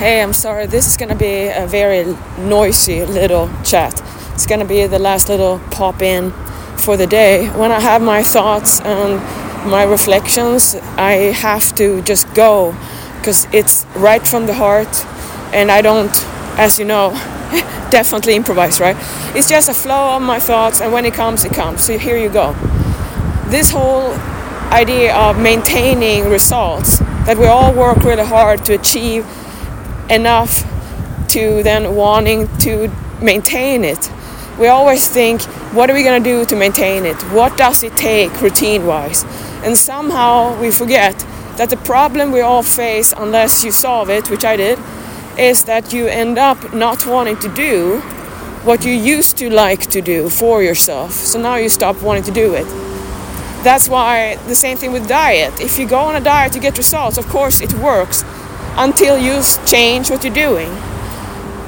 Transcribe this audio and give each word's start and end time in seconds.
Hey, 0.00 0.22
I'm 0.22 0.32
sorry, 0.32 0.64
this 0.64 0.86
is 0.86 0.96
gonna 0.96 1.14
be 1.14 1.48
a 1.48 1.66
very 1.66 2.16
noisy 2.38 3.04
little 3.04 3.50
chat. 3.62 4.02
It's 4.32 4.46
gonna 4.46 4.64
be 4.64 4.86
the 4.86 4.98
last 4.98 5.28
little 5.28 5.60
pop 5.70 6.00
in 6.00 6.32
for 6.78 6.96
the 6.96 7.06
day. 7.06 7.48
When 7.50 7.70
I 7.70 7.80
have 7.80 8.00
my 8.00 8.22
thoughts 8.22 8.80
and 8.80 9.20
my 9.70 9.82
reflections, 9.82 10.74
I 10.96 11.34
have 11.42 11.74
to 11.74 12.00
just 12.00 12.32
go 12.32 12.74
because 13.18 13.46
it's 13.52 13.84
right 13.94 14.26
from 14.26 14.46
the 14.46 14.54
heart 14.54 15.04
and 15.52 15.70
I 15.70 15.82
don't, 15.82 16.26
as 16.58 16.78
you 16.78 16.86
know, 16.86 17.10
definitely 17.90 18.36
improvise, 18.36 18.80
right? 18.80 18.96
It's 19.36 19.50
just 19.50 19.68
a 19.68 19.74
flow 19.74 20.16
of 20.16 20.22
my 20.22 20.40
thoughts 20.40 20.80
and 20.80 20.94
when 20.94 21.04
it 21.04 21.12
comes, 21.12 21.44
it 21.44 21.52
comes. 21.52 21.84
So 21.84 21.98
here 21.98 22.16
you 22.16 22.30
go. 22.30 22.54
This 23.48 23.70
whole 23.70 24.14
idea 24.72 25.14
of 25.14 25.38
maintaining 25.38 26.30
results 26.30 27.00
that 27.26 27.36
we 27.36 27.44
all 27.44 27.74
work 27.74 27.98
really 27.98 28.24
hard 28.24 28.64
to 28.64 28.72
achieve 28.72 29.26
enough 30.10 30.64
to 31.28 31.62
then 31.62 31.94
wanting 31.94 32.48
to 32.58 32.90
maintain 33.22 33.84
it. 33.84 34.10
We 34.58 34.66
always 34.66 35.08
think, 35.08 35.42
what 35.72 35.88
are 35.88 35.94
we 35.94 36.02
going 36.02 36.22
to 36.22 36.28
do 36.28 36.44
to 36.44 36.56
maintain 36.56 37.06
it? 37.06 37.16
What 37.32 37.56
does 37.56 37.82
it 37.82 37.96
take 37.96 38.40
routine 38.42 38.86
wise? 38.86 39.24
And 39.64 39.76
somehow 39.76 40.60
we 40.60 40.70
forget 40.70 41.18
that 41.56 41.70
the 41.70 41.76
problem 41.76 42.32
we 42.32 42.40
all 42.40 42.62
face, 42.62 43.14
unless 43.16 43.64
you 43.64 43.70
solve 43.70 44.10
it, 44.10 44.28
which 44.30 44.44
I 44.44 44.56
did, 44.56 44.78
is 45.38 45.64
that 45.64 45.92
you 45.92 46.06
end 46.06 46.38
up 46.38 46.74
not 46.74 47.06
wanting 47.06 47.38
to 47.38 47.48
do 47.54 48.00
what 48.64 48.84
you 48.84 48.92
used 48.92 49.38
to 49.38 49.48
like 49.48 49.86
to 49.90 50.02
do 50.02 50.28
for 50.28 50.62
yourself. 50.62 51.12
So 51.12 51.40
now 51.40 51.56
you 51.56 51.68
stop 51.68 52.02
wanting 52.02 52.24
to 52.24 52.30
do 52.30 52.54
it. 52.54 52.66
That's 53.62 53.88
why 53.88 54.36
the 54.48 54.54
same 54.54 54.76
thing 54.76 54.92
with 54.92 55.08
diet. 55.08 55.60
If 55.60 55.78
you 55.78 55.86
go 55.86 55.98
on 55.98 56.16
a 56.16 56.20
diet 56.20 56.52
to 56.54 56.60
get 56.60 56.76
results, 56.76 57.18
of 57.18 57.26
course 57.28 57.60
it 57.60 57.72
works 57.74 58.24
until 58.80 59.18
you 59.18 59.42
change 59.66 60.10
what 60.10 60.24
you're 60.24 60.32
doing. 60.32 60.74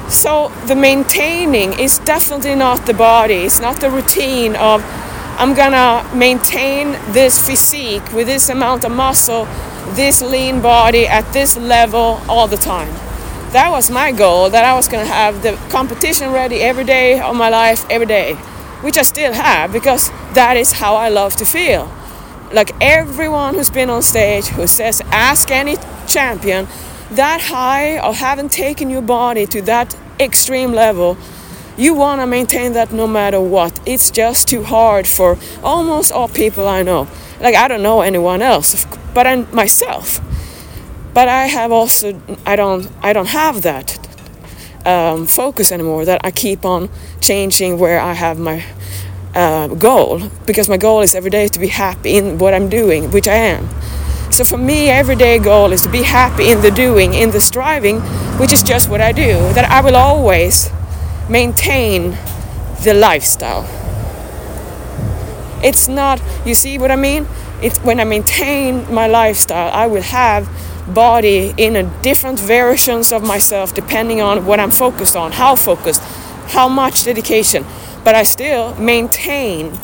So 0.09 0.51
the 0.65 0.75
maintaining 0.75 1.79
is 1.79 1.99
definitely 1.99 2.55
not 2.55 2.87
the 2.87 2.93
body, 2.93 3.45
it's 3.45 3.59
not 3.59 3.79
the 3.79 3.89
routine 3.89 4.55
of 4.55 4.83
I'm 5.37 5.53
gonna 5.53 6.07
maintain 6.15 6.91
this 7.13 7.43
physique 7.45 8.11
with 8.13 8.27
this 8.27 8.49
amount 8.49 8.83
of 8.83 8.91
muscle, 8.91 9.45
this 9.95 10.21
lean 10.21 10.61
body 10.61 11.07
at 11.07 11.31
this 11.33 11.55
level 11.55 12.19
all 12.27 12.47
the 12.47 12.57
time. 12.57 12.93
That 13.51 13.69
was 13.69 13.91
my 13.91 14.11
goal, 14.11 14.49
that 14.49 14.65
I 14.65 14.73
was 14.73 14.87
gonna 14.87 15.05
have 15.05 15.43
the 15.43 15.53
competition 15.69 16.31
ready 16.31 16.61
every 16.61 16.83
day 16.83 17.19
of 17.19 17.35
my 17.35 17.49
life, 17.49 17.85
every 17.91 18.07
day, 18.07 18.33
which 18.81 18.97
I 18.97 19.03
still 19.03 19.33
have 19.33 19.71
because 19.71 20.09
that 20.33 20.57
is 20.57 20.73
how 20.73 20.95
I 20.95 21.09
love 21.09 21.35
to 21.37 21.45
feel. 21.45 21.91
Like 22.51 22.71
everyone 22.81 23.53
who's 23.53 23.69
been 23.69 23.89
on 23.91 24.01
stage 24.01 24.47
who 24.47 24.65
says, 24.65 25.01
ask 25.11 25.51
any 25.51 25.77
champion, 26.07 26.67
that 27.15 27.41
high 27.41 27.99
or 27.99 28.13
haven't 28.13 28.51
taken 28.51 28.89
your 28.89 29.01
body 29.01 29.45
to 29.47 29.61
that 29.63 29.95
extreme 30.19 30.71
level, 30.73 31.17
you 31.77 31.93
want 31.93 32.21
to 32.21 32.27
maintain 32.27 32.73
that 32.73 32.91
no 32.91 33.07
matter 33.07 33.41
what. 33.41 33.79
It's 33.85 34.11
just 34.11 34.47
too 34.47 34.63
hard 34.63 35.07
for 35.07 35.37
almost 35.63 36.11
all 36.11 36.27
people 36.27 36.67
I 36.67 36.83
know. 36.83 37.07
Like 37.39 37.55
I 37.55 37.67
don't 37.67 37.81
know 37.81 38.01
anyone 38.01 38.41
else, 38.41 38.85
but 39.13 39.27
I 39.27 39.35
myself. 39.51 40.19
But 41.13 41.27
I 41.27 41.47
have 41.47 41.71
also 41.71 42.19
I 42.45 42.55
don't 42.55 42.89
I 43.01 43.13
don't 43.13 43.29
have 43.29 43.61
that 43.63 43.99
um, 44.85 45.27
focus 45.27 45.71
anymore. 45.71 46.05
That 46.05 46.21
I 46.23 46.31
keep 46.31 46.65
on 46.65 46.89
changing 47.21 47.79
where 47.79 47.99
I 47.99 48.13
have 48.13 48.39
my 48.39 48.63
uh, 49.35 49.67
goal 49.67 50.29
because 50.45 50.69
my 50.69 50.77
goal 50.77 51.01
is 51.01 51.15
every 51.15 51.31
day 51.31 51.47
to 51.47 51.59
be 51.59 51.67
happy 51.67 52.17
in 52.17 52.37
what 52.37 52.53
I'm 52.53 52.69
doing, 52.69 53.11
which 53.11 53.27
I 53.27 53.35
am. 53.35 53.67
So 54.33 54.43
for 54.43 54.57
me, 54.57 54.89
everyday 54.89 55.37
goal 55.37 55.71
is 55.73 55.83
to 55.83 55.89
be 55.89 56.01
happy 56.01 56.49
in 56.49 56.61
the 56.61 56.71
doing, 56.71 57.13
in 57.13 57.29
the 57.29 57.39
striving, 57.39 57.99
which 58.39 58.51
is 58.51 58.63
just 58.63 58.89
what 58.89 58.99
I 58.99 59.11
do. 59.11 59.33
That 59.53 59.69
I 59.69 59.81
will 59.81 59.95
always 59.95 60.71
maintain 61.29 62.17
the 62.83 62.95
lifestyle. 62.95 63.69
It's 65.63 65.87
not, 65.87 66.19
you 66.47 66.55
see 66.55 66.79
what 66.79 66.89
I 66.89 66.95
mean? 66.95 67.27
It's 67.61 67.77
when 67.81 67.99
I 67.99 68.05
maintain 68.05 68.91
my 68.91 69.05
lifestyle, 69.05 69.71
I 69.71 69.85
will 69.85 70.01
have 70.01 70.49
body 70.91 71.53
in 71.55 71.75
a 71.75 71.83
different 72.01 72.39
versions 72.39 73.13
of 73.13 73.21
myself 73.21 73.75
depending 73.75 74.19
on 74.19 74.47
what 74.47 74.59
I'm 74.59 74.71
focused 74.71 75.15
on, 75.15 75.33
how 75.33 75.55
focused, 75.55 76.01
how 76.47 76.67
much 76.67 77.03
dedication. 77.03 77.67
But 78.03 78.15
I 78.15 78.23
still 78.23 78.73
maintain 78.77 79.77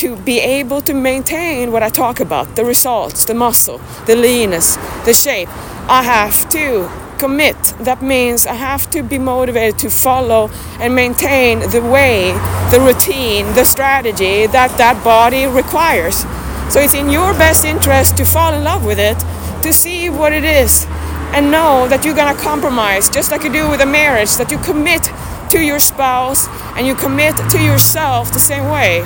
to 0.00 0.16
be 0.16 0.40
able 0.40 0.80
to 0.80 0.94
maintain 0.94 1.72
what 1.72 1.82
I 1.82 1.90
talk 1.90 2.20
about 2.20 2.56
the 2.56 2.64
results, 2.64 3.26
the 3.26 3.34
muscle, 3.34 3.78
the 4.06 4.16
leanness, 4.16 4.76
the 5.04 5.12
shape, 5.12 5.50
I 5.90 6.02
have 6.02 6.48
to 6.50 6.90
commit. 7.18 7.58
That 7.78 8.00
means 8.00 8.46
I 8.46 8.54
have 8.54 8.88
to 8.92 9.02
be 9.02 9.18
motivated 9.18 9.78
to 9.80 9.90
follow 9.90 10.50
and 10.80 10.94
maintain 10.94 11.58
the 11.68 11.82
way, 11.82 12.32
the 12.70 12.80
routine, 12.80 13.44
the 13.52 13.64
strategy 13.64 14.46
that 14.46 14.78
that 14.78 15.04
body 15.04 15.44
requires. 15.44 16.24
So 16.72 16.80
it's 16.80 16.94
in 16.94 17.10
your 17.10 17.34
best 17.34 17.66
interest 17.66 18.16
to 18.16 18.24
fall 18.24 18.54
in 18.54 18.64
love 18.64 18.86
with 18.86 18.98
it, 18.98 19.18
to 19.62 19.70
see 19.70 20.08
what 20.08 20.32
it 20.32 20.44
is, 20.44 20.86
and 21.34 21.50
know 21.50 21.86
that 21.88 22.06
you're 22.06 22.16
gonna 22.16 22.40
compromise, 22.40 23.10
just 23.10 23.30
like 23.30 23.44
you 23.44 23.52
do 23.52 23.68
with 23.68 23.82
a 23.82 23.86
marriage, 24.00 24.34
that 24.36 24.50
you 24.50 24.56
commit 24.56 25.10
to 25.50 25.60
your 25.60 25.78
spouse 25.78 26.48
and 26.74 26.86
you 26.86 26.94
commit 26.94 27.36
to 27.50 27.62
yourself 27.62 28.32
the 28.32 28.40
same 28.40 28.70
way 28.70 29.04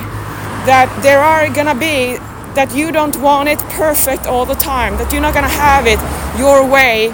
that 0.65 0.89
there 1.03 1.19
are 1.19 1.47
gonna 1.49 1.75
be 1.75 2.17
that 2.55 2.73
you 2.73 2.91
don't 2.91 3.15
want 3.17 3.49
it 3.49 3.59
perfect 3.69 4.25
all 4.25 4.45
the 4.45 4.55
time, 4.55 4.97
that 4.97 5.11
you're 5.11 5.21
not 5.21 5.33
gonna 5.33 5.47
have 5.47 5.85
it 5.85 5.99
your 6.39 6.65
way. 6.65 7.13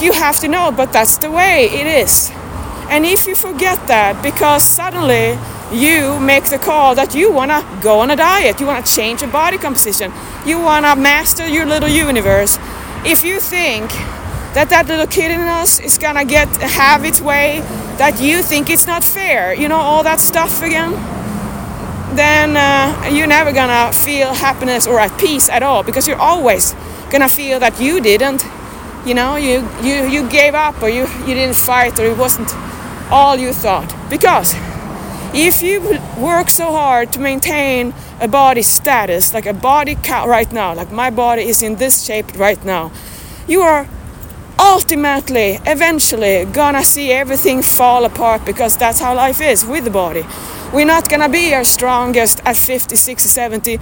You 0.00 0.12
have 0.12 0.38
to 0.40 0.48
know, 0.48 0.72
but 0.72 0.92
that's 0.92 1.16
the 1.18 1.30
way 1.30 1.70
it 1.70 1.86
is. 1.86 2.30
And 2.90 3.06
if 3.06 3.26
you 3.26 3.34
forget 3.34 3.86
that 3.86 4.22
because 4.22 4.62
suddenly 4.62 5.38
you 5.72 6.18
make 6.20 6.44
the 6.44 6.58
call 6.58 6.94
that 6.96 7.14
you 7.14 7.32
wanna 7.32 7.64
go 7.80 8.00
on 8.00 8.10
a 8.10 8.16
diet, 8.16 8.60
you 8.60 8.66
wanna 8.66 8.84
change 8.84 9.22
your 9.22 9.30
body 9.30 9.56
composition, 9.56 10.12
you 10.44 10.58
wanna 10.58 10.94
master 10.96 11.46
your 11.46 11.64
little 11.64 11.88
universe, 11.88 12.58
if 13.04 13.24
you 13.24 13.40
think 13.40 13.90
that 14.52 14.68
that 14.68 14.86
little 14.88 15.06
kid 15.06 15.30
in 15.30 15.40
us 15.40 15.80
is 15.80 15.96
gonna 15.96 16.24
get 16.24 16.48
have 16.60 17.04
its 17.04 17.20
way, 17.20 17.60
that 17.96 18.20
you 18.20 18.42
think 18.42 18.68
it's 18.68 18.86
not 18.86 19.02
fair, 19.02 19.54
you 19.54 19.68
know, 19.68 19.78
all 19.78 20.02
that 20.02 20.20
stuff 20.20 20.62
again 20.62 20.92
then 22.16 22.56
uh, 22.56 23.08
you're 23.12 23.26
never 23.26 23.52
gonna 23.52 23.92
feel 23.92 24.34
happiness 24.34 24.86
or 24.86 24.98
at 24.98 25.18
peace 25.18 25.48
at 25.48 25.62
all 25.62 25.82
because 25.82 26.06
you're 26.08 26.20
always 26.20 26.74
gonna 27.10 27.28
feel 27.28 27.60
that 27.60 27.80
you 27.80 28.00
didn't 28.00 28.44
you 29.04 29.14
know 29.14 29.36
you 29.36 29.68
you 29.82 30.06
you 30.08 30.28
gave 30.28 30.54
up 30.54 30.80
or 30.82 30.88
you 30.88 31.06
you 31.26 31.34
didn't 31.34 31.56
fight 31.56 31.98
or 31.98 32.04
it 32.04 32.16
wasn't 32.16 32.54
all 33.10 33.36
you 33.36 33.52
thought. 33.52 33.94
Because 34.08 34.54
if 35.34 35.62
you 35.62 35.80
work 36.18 36.50
so 36.50 36.72
hard 36.72 37.12
to 37.12 37.18
maintain 37.18 37.94
a 38.20 38.28
body 38.28 38.62
status 38.62 39.32
like 39.32 39.46
a 39.46 39.54
body 39.54 39.96
count 40.02 40.28
right 40.28 40.52
now 40.52 40.74
like 40.74 40.92
my 40.92 41.10
body 41.10 41.42
is 41.42 41.62
in 41.62 41.76
this 41.76 42.04
shape 42.04 42.38
right 42.38 42.62
now 42.64 42.92
you 43.48 43.62
are 43.62 43.88
ultimately 44.62 45.58
eventually 45.66 46.44
gonna 46.52 46.84
see 46.84 47.10
everything 47.12 47.62
fall 47.62 48.04
apart 48.04 48.44
because 48.44 48.76
that's 48.76 49.00
how 49.00 49.14
life 49.14 49.40
is 49.40 49.64
with 49.66 49.84
the 49.84 49.90
body 49.90 50.24
we're 50.72 50.86
not 50.86 51.08
gonna 51.08 51.28
be 51.28 51.52
our 51.52 51.64
strongest 51.64 52.40
at 52.46 52.56
50, 52.56 52.96
60, 52.96 53.28
70 53.28 53.78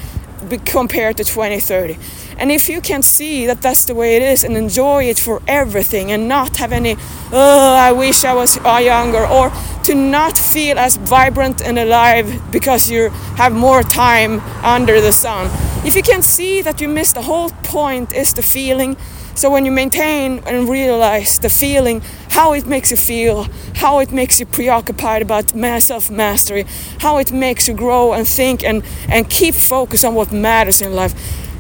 compared 0.65 1.17
to 1.19 1.25
20, 1.25 1.61
30. 1.61 1.99
And 2.39 2.51
if 2.51 2.69
you 2.69 2.81
can 2.81 3.03
see 3.03 3.47
that 3.47 3.63
that's 3.63 3.85
the 3.85 3.95
way 3.95 4.17
it 4.17 4.23
is 4.23 4.43
and 4.43 4.57
enjoy 4.57 5.05
it 5.05 5.19
for 5.19 5.41
everything 5.47 6.11
and 6.11 6.27
not 6.27 6.57
have 6.57 6.73
any, 6.73 6.97
oh, 7.31 7.77
I 7.77 7.93
wish 7.93 8.25
I 8.25 8.35
was 8.35 8.59
uh, 8.65 8.81
younger, 8.83 9.25
or 9.25 9.53
to 9.85 9.95
not 9.95 10.37
feel 10.37 10.79
as 10.79 10.97
vibrant 10.97 11.63
and 11.63 11.79
alive 11.79 12.43
because 12.51 12.91
you 12.91 13.11
have 13.37 13.53
more 13.53 13.83
time 13.83 14.41
under 14.65 15.01
the 15.01 15.13
sun. 15.13 15.49
If 15.85 15.97
you 15.97 16.03
can 16.03 16.23
see 16.23 16.63
that 16.63 16.81
you 16.81 16.89
missed 16.89 17.15
the 17.15 17.23
whole 17.23 17.51
point 17.63 18.13
is 18.13 18.35
the 18.35 18.43
feeling 18.43 18.97
so 19.41 19.49
when 19.49 19.65
you 19.65 19.71
maintain 19.71 20.41
and 20.47 20.69
realize 20.69 21.39
the 21.39 21.49
feeling, 21.49 22.03
how 22.29 22.53
it 22.53 22.67
makes 22.67 22.91
you 22.91 22.99
feel, 22.99 23.47
how 23.77 24.01
it 24.01 24.13
makes 24.13 24.39
you 24.39 24.45
preoccupied 24.45 25.23
about 25.23 25.51
self 25.81 26.11
mastery, 26.11 26.67
how 26.99 27.17
it 27.17 27.33
makes 27.33 27.67
you 27.67 27.73
grow 27.73 28.13
and 28.13 28.29
think 28.29 28.63
and, 28.63 28.85
and 29.09 29.31
keep 29.31 29.55
focus 29.55 30.05
on 30.05 30.15
what 30.15 30.31
matters 30.31 30.83
in 30.83 30.95
life, 30.95 31.15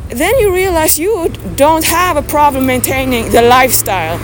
then 0.08 0.38
you 0.38 0.52
realize 0.52 0.98
you 0.98 1.28
don't 1.56 1.84
have 1.84 2.18
a 2.18 2.22
problem 2.22 2.66
maintaining 2.66 3.30
the 3.30 3.40
lifestyle. 3.40 4.18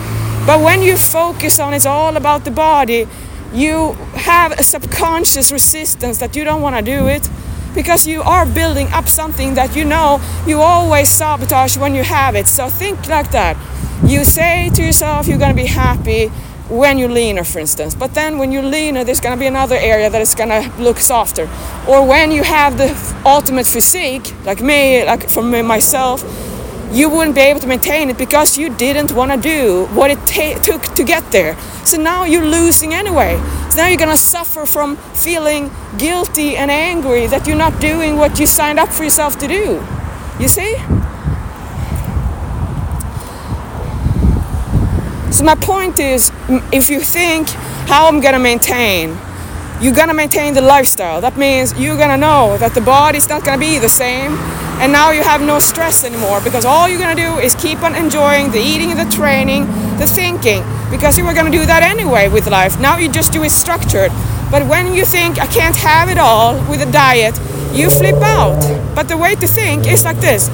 But 0.45 0.61
when 0.61 0.83
you 0.83 0.95
focus 0.95 1.59
on 1.59 1.73
it's 1.73 1.87
all 1.87 2.15
about 2.15 2.45
the 2.45 2.51
body, 2.51 3.07
you 3.53 3.93
have 4.13 4.51
a 4.51 4.61
subconscious 4.61 5.51
resistance 5.51 6.19
that 6.19 6.35
you 6.35 6.43
don't 6.43 6.61
want 6.61 6.75
to 6.75 6.81
do 6.83 7.07
it 7.07 7.27
because 7.77 8.07
you 8.07 8.23
are 8.23 8.45
building 8.45 8.87
up 8.87 9.07
something 9.07 9.53
that 9.53 9.75
you 9.75 9.85
know 9.85 10.19
you 10.47 10.59
always 10.59 11.07
sabotage 11.07 11.77
when 11.77 11.93
you 11.93 12.03
have 12.03 12.35
it. 12.35 12.47
So 12.47 12.69
think 12.69 13.07
like 13.07 13.29
that. 13.31 13.55
You 14.03 14.25
say 14.25 14.69
to 14.73 14.83
yourself 14.83 15.27
you're 15.27 15.37
going 15.37 15.55
to 15.55 15.61
be 15.61 15.67
happy 15.67 16.27
when 16.69 16.97
you're 16.97 17.09
leaner, 17.09 17.43
for 17.43 17.59
instance. 17.59 17.93
But 17.95 18.13
then 18.15 18.39
when 18.39 18.51
you're 18.51 18.63
leaner, 18.63 19.03
there's 19.03 19.19
going 19.21 19.35
to 19.35 19.39
be 19.39 19.45
another 19.45 19.75
area 19.75 20.09
that 20.09 20.21
is 20.21 20.35
going 20.35 20.49
to 20.49 20.81
look 20.81 20.97
softer. 20.97 21.47
Or 21.87 22.05
when 22.05 22.31
you 22.31 22.43
have 22.43 22.77
the 22.77 22.89
ultimate 23.25 23.67
physique, 23.67 24.33
like 24.43 24.59
me, 24.61 25.05
like 25.05 25.29
for 25.29 25.43
me, 25.43 25.61
myself, 25.61 26.23
you 26.91 27.09
wouldn't 27.09 27.35
be 27.35 27.41
able 27.41 27.59
to 27.59 27.67
maintain 27.67 28.09
it 28.09 28.17
because 28.17 28.57
you 28.57 28.69
didn't 28.75 29.11
want 29.11 29.31
to 29.31 29.37
do 29.37 29.85
what 29.93 30.11
it 30.11 30.19
ta- 30.25 30.59
took 30.61 30.83
to 30.95 31.03
get 31.03 31.31
there. 31.31 31.57
So 31.85 31.97
now 31.97 32.23
you're 32.23 32.45
losing 32.45 32.93
anyway. 32.93 33.37
So 33.69 33.77
now 33.77 33.87
you're 33.87 33.97
going 33.97 34.11
to 34.11 34.17
suffer 34.17 34.65
from 34.65 34.97
feeling 35.13 35.71
guilty 35.97 36.57
and 36.57 36.69
angry 36.71 37.27
that 37.27 37.47
you're 37.47 37.57
not 37.57 37.79
doing 37.79 38.17
what 38.17 38.39
you 38.39 38.47
signed 38.47 38.79
up 38.79 38.89
for 38.89 39.03
yourself 39.03 39.37
to 39.39 39.47
do. 39.47 39.83
You 40.39 40.47
see? 40.47 40.75
So 45.31 45.43
my 45.43 45.55
point 45.55 45.99
is 45.99 46.31
if 46.71 46.89
you 46.89 46.99
think 46.99 47.49
how 47.87 48.07
I'm 48.07 48.21
going 48.21 48.33
to 48.33 48.39
maintain 48.39 49.17
you're 49.79 49.93
gonna 49.93 50.13
maintain 50.13 50.55
the 50.55 50.61
lifestyle. 50.61 51.21
That 51.21 51.37
means 51.37 51.77
you're 51.79 51.97
gonna 51.97 52.17
know 52.17 52.57
that 52.57 52.73
the 52.73 52.81
body's 52.81 53.29
not 53.29 53.43
gonna 53.45 53.59
be 53.59 53.77
the 53.77 53.89
same, 53.89 54.31
and 54.79 54.91
now 54.91 55.11
you 55.11 55.23
have 55.23 55.41
no 55.41 55.59
stress 55.59 56.03
anymore 56.03 56.39
because 56.41 56.65
all 56.65 56.87
you're 56.87 56.99
gonna 56.99 57.15
do 57.15 57.39
is 57.39 57.55
keep 57.55 57.81
on 57.81 57.95
enjoying 57.95 58.51
the 58.51 58.59
eating, 58.59 58.95
the 58.95 59.09
training, 59.09 59.65
the 59.97 60.07
thinking, 60.07 60.63
because 60.91 61.17
you 61.17 61.25
were 61.25 61.33
gonna 61.33 61.51
do 61.51 61.65
that 61.65 61.83
anyway 61.83 62.27
with 62.29 62.47
life. 62.47 62.79
Now 62.79 62.97
you 62.97 63.09
just 63.09 63.33
do 63.33 63.43
it 63.43 63.51
structured. 63.51 64.11
But 64.49 64.67
when 64.67 64.93
you 64.93 65.03
think 65.03 65.39
I 65.39 65.47
can't 65.47 65.75
have 65.75 66.09
it 66.09 66.17
all 66.17 66.55
with 66.69 66.81
a 66.81 66.91
diet, 66.91 67.37
you 67.73 67.89
flip 67.89 68.21
out. 68.21 68.61
But 68.95 69.07
the 69.07 69.17
way 69.17 69.35
to 69.35 69.47
think 69.47 69.87
is 69.87 70.05
like 70.05 70.19
this 70.19 70.49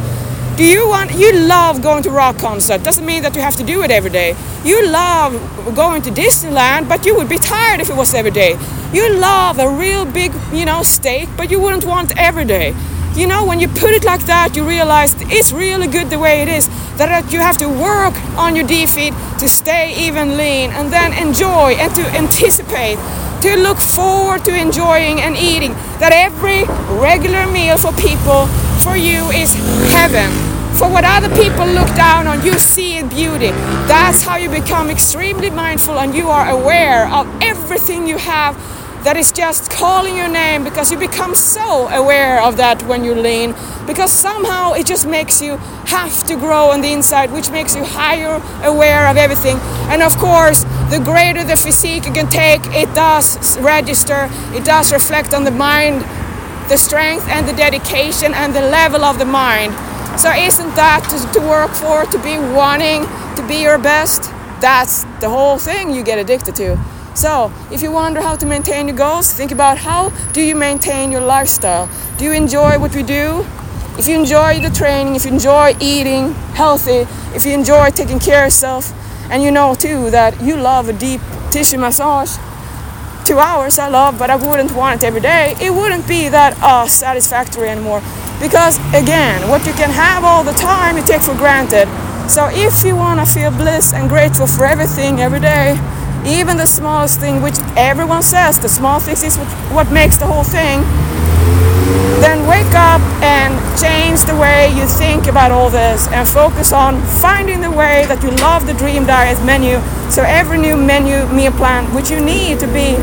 do 0.55 0.63
you 0.63 0.87
want 0.87 1.11
you 1.15 1.33
love 1.33 1.81
going 1.81 2.03
to 2.03 2.11
rock 2.11 2.37
concert 2.37 2.83
doesn't 2.83 3.07
mean 3.07 3.23
that 3.23 3.35
you 3.35 3.41
have 3.41 3.55
to 3.55 3.63
do 3.63 3.81
it 3.81 3.89
every 3.89 4.11
day 4.11 4.35
you 4.63 4.87
love 4.87 5.33
going 5.73 5.99
to 5.99 6.11
disneyland 6.11 6.87
but 6.87 7.07
you 7.07 7.15
would 7.15 7.27
be 7.27 7.39
tired 7.39 7.79
if 7.79 7.89
it 7.89 7.95
was 7.95 8.13
every 8.13 8.29
day 8.29 8.51
you 8.93 9.15
love 9.15 9.57
a 9.57 9.67
real 9.67 10.05
big 10.05 10.31
you 10.51 10.63
know 10.63 10.83
steak 10.83 11.27
but 11.35 11.49
you 11.49 11.59
wouldn't 11.59 11.85
want 11.85 12.15
every 12.19 12.45
day 12.45 12.71
you 13.15 13.27
know 13.27 13.45
when 13.45 13.59
you 13.59 13.67
put 13.67 13.91
it 13.91 14.03
like 14.03 14.25
that 14.25 14.55
you 14.55 14.67
realize 14.67 15.15
it's 15.31 15.51
really 15.51 15.87
good 15.87 16.09
the 16.09 16.19
way 16.19 16.41
it 16.41 16.47
is 16.47 16.67
that 16.97 17.31
you 17.31 17.39
have 17.39 17.57
to 17.57 17.67
work 17.67 18.15
on 18.37 18.55
your 18.55 18.65
defeat 18.65 19.13
to 19.39 19.47
stay 19.47 19.93
even 20.07 20.37
lean 20.37 20.71
and 20.71 20.91
then 20.91 21.13
enjoy 21.13 21.73
and 21.73 21.93
to 21.95 22.01
anticipate 22.17 22.97
to 23.43 23.57
look 23.57 23.77
forward 23.77 24.45
to 24.45 24.55
enjoying 24.55 25.19
and 25.19 25.35
eating 25.35 25.73
that 25.99 26.13
every 26.13 26.63
regular 26.97 27.45
meal 27.51 27.77
for 27.77 27.91
people 27.99 28.47
for 28.79 28.95
you 28.95 29.19
is 29.35 29.53
heaven. 29.91 30.31
For 30.79 30.89
what 30.89 31.03
other 31.03 31.27
people 31.35 31.67
look 31.67 31.93
down 31.93 32.25
on, 32.25 32.43
you 32.45 32.57
see 32.57 32.97
in 32.97 33.09
beauty. 33.09 33.51
That's 33.91 34.23
how 34.23 34.37
you 34.37 34.49
become 34.49 34.89
extremely 34.89 35.49
mindful 35.49 35.99
and 35.99 36.15
you 36.15 36.29
are 36.29 36.49
aware 36.49 37.11
of 37.11 37.27
everything 37.43 38.07
you 38.07 38.17
have 38.17 38.55
that 39.03 39.17
is 39.17 39.31
just 39.31 39.69
calling 39.69 40.15
your 40.15 40.29
name 40.29 40.63
because 40.63 40.91
you 40.91 40.97
become 40.97 41.35
so 41.35 41.87
aware 41.89 42.41
of 42.41 42.57
that 42.57 42.81
when 42.83 43.03
you 43.03 43.13
lean 43.13 43.53
because 43.85 44.11
somehow 44.11 44.71
it 44.73 44.85
just 44.85 45.05
makes 45.05 45.41
you 45.41 45.57
have 45.87 46.23
to 46.23 46.35
grow 46.35 46.71
on 46.71 46.81
the 46.81 46.91
inside 46.91 47.31
which 47.31 47.49
makes 47.51 47.75
you 47.75 47.83
higher 47.83 48.41
aware 48.63 49.07
of 49.07 49.17
everything 49.17 49.57
and 49.91 50.01
of 50.01 50.17
course 50.17 50.63
the 50.89 51.01
greater 51.03 51.43
the 51.43 51.57
physique 51.57 52.05
you 52.05 52.13
can 52.13 52.29
take 52.29 52.61
it 52.67 52.87
does 52.95 53.59
register 53.59 54.29
it 54.53 54.63
does 54.63 54.93
reflect 54.93 55.33
on 55.33 55.43
the 55.43 55.51
mind 55.51 56.01
the 56.69 56.77
strength 56.77 57.27
and 57.27 57.47
the 57.47 57.53
dedication 57.53 58.33
and 58.33 58.55
the 58.55 58.61
level 58.61 59.03
of 59.03 59.19
the 59.19 59.25
mind. 59.25 59.73
So, 60.19 60.31
isn't 60.31 60.75
that 60.75 61.01
to, 61.09 61.39
to, 61.39 61.45
work 61.45 61.71
for, 61.71 62.05
to 62.05 62.17
be 62.23 62.37
wanting 62.55 63.03
to 63.35 63.45
be 63.47 63.61
your 63.61 63.77
best? 63.77 64.23
That's 64.61 65.03
the 65.19 65.29
whole 65.29 65.57
thing 65.57 65.93
you 65.93 66.03
get 66.03 66.19
addicted 66.19 66.55
to. 66.55 66.77
So, 67.15 67.53
if 67.71 67.83
you 67.83 67.91
wonder 67.91 68.21
how 68.21 68.35
to 68.35 68.45
maintain 68.45 68.87
your 68.87 68.97
goals, 68.97 69.31
think 69.31 69.51
about 69.51 69.77
how 69.77 70.09
do 70.33 70.41
you 70.41 70.55
maintain 70.55 71.11
your 71.11 71.21
lifestyle? 71.21 71.87
Do 72.17 72.25
you 72.25 72.31
enjoy 72.31 72.79
what 72.79 72.95
you 72.95 73.03
do? 73.03 73.45
If 73.99 74.07
you 74.07 74.17
enjoy 74.17 74.59
the 74.59 74.71
training, 74.71 75.15
if 75.15 75.25
you 75.25 75.31
enjoy 75.31 75.75
eating 75.79 76.33
healthy, 76.55 77.05
if 77.35 77.45
you 77.45 77.53
enjoy 77.53 77.91
taking 77.91 78.19
care 78.19 78.39
of 78.39 78.47
yourself, 78.47 78.91
and 79.29 79.43
you 79.43 79.51
know 79.51 79.75
too 79.75 80.09
that 80.09 80.41
you 80.41 80.55
love 80.55 80.89
a 80.89 80.93
deep 80.93 81.21
tissue 81.51 81.77
massage, 81.77 82.35
two 83.25 83.37
hours 83.37 83.77
I 83.77 83.89
love, 83.89 84.17
but 84.17 84.31
I 84.31 84.35
wouldn't 84.35 84.71
want 84.71 85.03
it 85.03 85.05
every 85.05 85.21
day, 85.21 85.55
it 85.61 85.71
wouldn't 85.71 86.07
be 86.07 86.29
that 86.29 86.57
uh, 86.63 86.87
satisfactory 86.87 87.69
anymore. 87.69 88.01
Because 88.41 88.79
again, 88.89 89.47
what 89.49 89.67
you 89.67 89.73
can 89.73 89.91
have 89.91 90.23
all 90.23 90.43
the 90.43 90.53
time, 90.53 90.97
you 90.97 91.03
take 91.03 91.21
for 91.21 91.35
granted. 91.35 91.87
So 92.27 92.49
if 92.51 92.83
you 92.83 92.95
want 92.95 93.19
to 93.19 93.25
feel 93.31 93.51
bliss 93.51 93.93
and 93.93 94.09
grateful 94.09 94.47
for 94.47 94.65
everything 94.65 95.19
every 95.19 95.39
day, 95.39 95.77
even 96.25 96.57
the 96.57 96.65
smallest 96.65 97.19
thing, 97.19 97.41
which 97.41 97.57
everyone 97.75 98.23
says 98.23 98.59
the 98.59 98.69
small 98.69 98.99
things 98.99 99.23
is 99.23 99.37
what 99.71 99.91
makes 99.91 100.17
the 100.17 100.25
whole 100.25 100.43
thing, 100.43 100.81
then 102.21 102.47
wake 102.47 102.73
up 102.73 103.01
and 103.21 103.51
change 103.77 104.21
the 104.23 104.35
way 104.35 104.71
you 104.73 104.85
think 104.85 105.27
about 105.27 105.51
all 105.51 105.69
this 105.69 106.07
and 106.07 106.27
focus 106.27 106.71
on 106.71 107.01
finding 107.21 107.59
the 107.59 107.69
way 107.71 108.05
that 108.07 108.23
you 108.23 108.31
love 108.37 108.65
the 108.65 108.73
dream 108.73 109.05
diet 109.05 109.43
menu. 109.45 109.79
So 110.09 110.23
every 110.23 110.57
new 110.57 110.77
menu 110.77 111.27
meal 111.33 111.51
plan, 111.51 111.93
which 111.93 112.09
you 112.09 112.19
need 112.23 112.59
to 112.59 112.67
be 112.67 112.95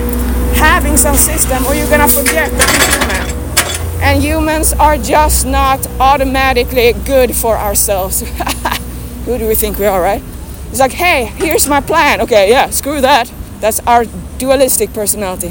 having 0.57 0.97
some 0.97 1.17
system 1.17 1.65
or 1.67 1.75
you're 1.75 1.91
gonna 1.91 2.09
forget 2.09 2.51
that 2.51 2.69
you're 2.73 2.89
human. 2.97 4.03
And 4.03 4.23
humans 4.23 4.73
are 4.73 4.97
just 4.97 5.47
not 5.47 5.87
automatically 6.01 6.95
good 7.05 7.37
for 7.37 7.59
ourselves. 7.59 8.21
Who 9.27 9.37
do 9.37 9.47
we 9.47 9.55
think 9.55 9.79
we 9.79 9.85
are, 9.85 10.01
right? 10.01 10.23
It's 10.71 10.81
like, 10.81 10.93
hey, 10.93 11.27
here's 11.37 11.69
my 11.69 11.81
plan. 11.81 12.21
Okay, 12.23 12.51
yeah, 12.51 12.71
screw 12.71 13.01
that. 13.01 13.33
That's 13.61 13.81
our 13.81 14.05
dualistic 14.39 14.93
personality. 14.93 15.51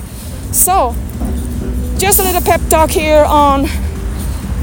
So, 0.52 0.96
just 1.98 2.20
a 2.20 2.24
little 2.24 2.42
pep 2.42 2.62
talk 2.70 2.90
here 2.90 3.24
on 3.26 3.64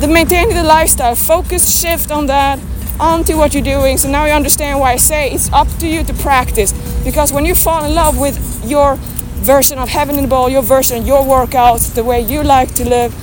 the 0.01 0.09
maintaining 0.09 0.55
the 0.55 0.65
lifestyle. 0.65 1.15
Focus 1.15 1.81
shift 1.81 2.11
on 2.11 2.27
that, 2.27 2.59
onto 2.99 3.37
what 3.37 3.55
you're 3.55 3.63
doing. 3.63 3.99
So 3.99 4.11
now 4.11 4.25
you 4.25 4.33
understand 4.33 4.81
why 4.81 4.93
I 4.93 4.97
say 4.97 5.31
it's 5.31 5.53
up 5.53 5.69
to 5.79 5.87
you 5.87 6.03
to 6.05 6.15
practice. 6.15 6.73
Because 7.05 7.33
when 7.33 7.45
you 7.45 7.55
fall 7.55 7.85
in 7.85 7.95
love 7.95 8.19
with 8.19 8.65
your 8.65 8.97
version 8.97 9.79
of 9.79 9.91
heaven 9.91 10.17
in 10.17 10.23
the 10.23 10.29
ball, 10.29 10.49
your 10.49 10.63
version, 10.63 11.07
your 11.07 11.23
workouts, 11.23 11.95
the 11.95 12.03
way 12.03 12.21
you 12.21 12.43
like 12.43 12.75
to 12.75 12.89
live, 12.89 13.15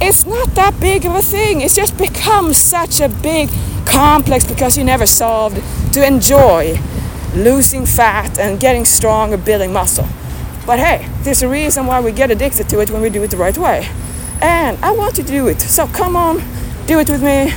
it's 0.00 0.24
not 0.24 0.54
that 0.54 0.78
big 0.80 1.04
of 1.04 1.14
a 1.14 1.22
thing. 1.22 1.60
It's 1.60 1.74
just 1.74 1.96
become 1.98 2.52
such 2.54 3.00
a 3.00 3.08
big 3.08 3.48
complex 3.86 4.44
because 4.44 4.76
you 4.76 4.84
never 4.84 5.06
solved 5.06 5.56
to 5.94 6.06
enjoy 6.06 6.78
losing 7.34 7.86
fat 7.86 8.38
and 8.38 8.58
getting 8.60 8.84
strong 8.84 9.32
or 9.32 9.36
building 9.36 9.72
muscle. 9.72 10.06
But 10.66 10.78
hey, 10.78 11.08
there's 11.22 11.42
a 11.42 11.48
reason 11.48 11.86
why 11.86 12.00
we 12.00 12.12
get 12.12 12.30
addicted 12.30 12.68
to 12.70 12.80
it 12.80 12.90
when 12.90 13.00
we 13.00 13.10
do 13.10 13.22
it 13.22 13.30
the 13.30 13.36
right 13.36 13.56
way. 13.56 13.88
And 14.40 14.76
I 14.84 14.90
want 14.90 15.18
you 15.18 15.24
to 15.24 15.30
do 15.30 15.48
it. 15.48 15.60
So 15.60 15.86
come 15.86 16.16
on, 16.16 16.42
do 16.86 16.98
it 16.98 17.08
with 17.08 17.22
me. 17.22 17.52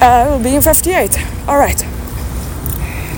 Uh, 0.00 0.26
it 0.26 0.30
will 0.30 0.42
be 0.42 0.56
in 0.56 0.62
58. 0.62 1.18
All 1.48 1.58
right. 1.58 1.99